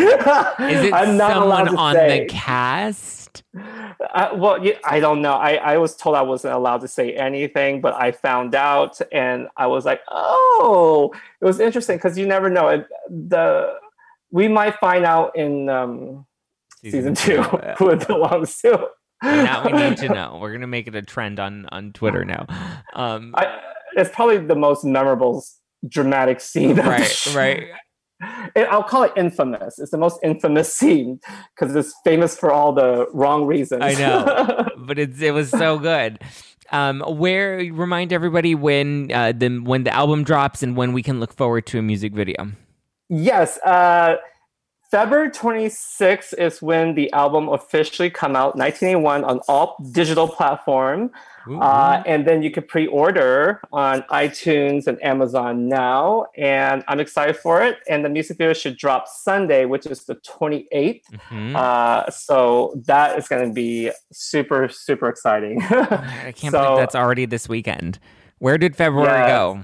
[0.69, 2.21] Is it I'm not allowed someone on say.
[2.21, 3.18] the cast?
[3.57, 5.33] Uh, well, yeah, I don't know.
[5.35, 9.49] I, I was told I wasn't allowed to say anything, but I found out, and
[9.57, 13.75] I was like, "Oh, it was interesting because you never know." It, the
[14.31, 16.27] we might find out in um,
[16.83, 17.75] season, two Yeah.
[17.77, 18.89] who it belongs to.
[19.23, 20.39] now we need to know.
[20.41, 22.47] We're gonna make it a trend on on Twitter now.
[22.95, 23.61] Um, I,
[23.97, 25.45] it's probably the most memorable,
[25.89, 26.77] dramatic scene.
[26.77, 27.65] right, right.
[28.55, 29.79] It- I'll call it infamous.
[29.79, 31.21] It's the most infamous scene
[31.55, 33.83] because it's famous for all the wrong reasons.
[33.83, 34.69] I know.
[34.79, 36.21] but it's it was so good.
[36.71, 41.19] Um, where remind everybody when uh, the when the album drops and when we can
[41.21, 42.53] look forward to a music video.
[43.09, 44.17] Yes, uh,
[44.91, 51.11] February 26th is when the album officially come out, 1981 on all digital platform.
[51.49, 56.27] Ooh, Uh, and then you can pre-order on iTunes and Amazon now.
[56.37, 57.79] And I'm excited for it.
[57.89, 61.03] And the music video should drop Sunday, which is the 28th.
[61.31, 61.57] mhm.
[61.57, 65.63] Uh, so that is going to be super, super exciting.
[65.71, 67.99] I can't so- believe that's already this weekend.
[68.39, 69.31] Where did February Yes.
[69.31, 69.61] go?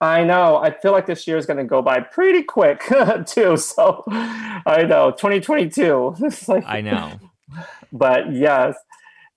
[0.00, 0.56] I know.
[0.58, 2.82] I feel like this year is going to go by pretty quick
[3.26, 3.56] too.
[3.56, 6.16] So I know 2022.
[6.48, 7.12] Like, I know.
[7.92, 8.74] But yes,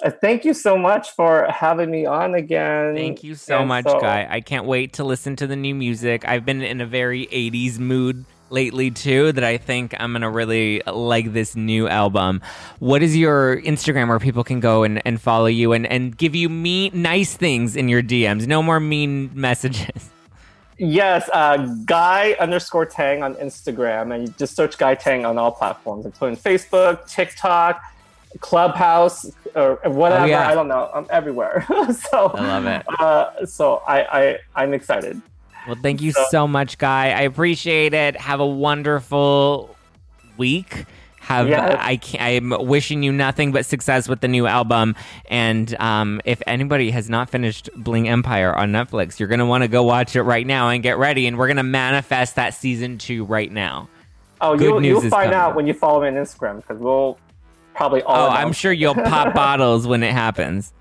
[0.04, 2.96] uh, thank you so much for having me on again.
[2.96, 4.28] Thank you so And much, so- Guy.
[4.30, 6.28] I can't wait to listen to the new music.
[6.28, 10.82] I've been in a very 80s mood lately too that I think I'm gonna really
[10.88, 12.42] like this new album.
[12.80, 16.34] What is your Instagram where people can go and, and follow you and, and give
[16.34, 18.48] you mean nice things in your DMs?
[18.48, 20.10] No more mean messages.
[20.80, 25.52] Yes, uh, Guy underscore Tang on Instagram, and you just search Guy Tang on all
[25.52, 27.82] platforms, including Facebook, TikTok,
[28.40, 30.24] Clubhouse, or whatever.
[30.24, 30.48] Oh, yeah.
[30.48, 30.90] I don't know.
[30.94, 31.66] I'm everywhere.
[32.12, 32.86] so I love it.
[33.00, 35.22] Uh, so I, I I'm excited.
[35.68, 37.08] Well, thank you so much, Guy.
[37.08, 38.16] I appreciate it.
[38.16, 39.76] Have a wonderful
[40.38, 40.86] week.
[41.20, 41.76] Have Yes.
[41.78, 44.96] I can, I'm wishing you nothing but success with the new album.
[45.30, 49.68] And um, if anybody has not finished Bling Empire on Netflix, you're gonna want to
[49.68, 51.28] go watch it right now and get ready.
[51.28, 53.90] And we're gonna manifest that season two right now.
[54.40, 57.20] Oh, Good you'll, you'll find out when you follow me on Instagram because we'll
[57.78, 58.28] probably all.
[58.28, 60.74] Oh, I'm sure you'll pop bottles when it happens.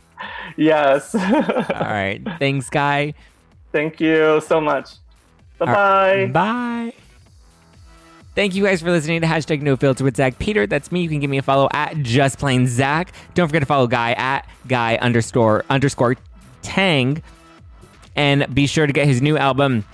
[0.56, 1.14] Yes.
[1.14, 3.14] All right, thanks, Guy.
[3.70, 4.94] Thank you so much.
[5.58, 6.26] Bye bye.
[6.32, 6.92] Bye.
[8.34, 10.66] Thank you guys for listening to hashtag no filter with Zack Peter.
[10.66, 11.02] That's me.
[11.02, 13.12] You can give me a follow at just plain Zack.
[13.34, 16.16] Don't forget to follow Guy at Guy underscore underscore
[16.62, 17.22] Tang.
[18.14, 19.84] And be sure to get his new album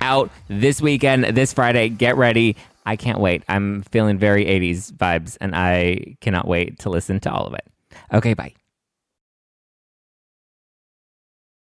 [0.00, 1.88] out this weekend, this Friday.
[1.88, 2.56] Get ready.
[2.86, 3.42] I can't wait.
[3.48, 7.66] I'm feeling very 80s vibes and I cannot wait to listen to all of it.
[8.12, 8.54] Okay, bye.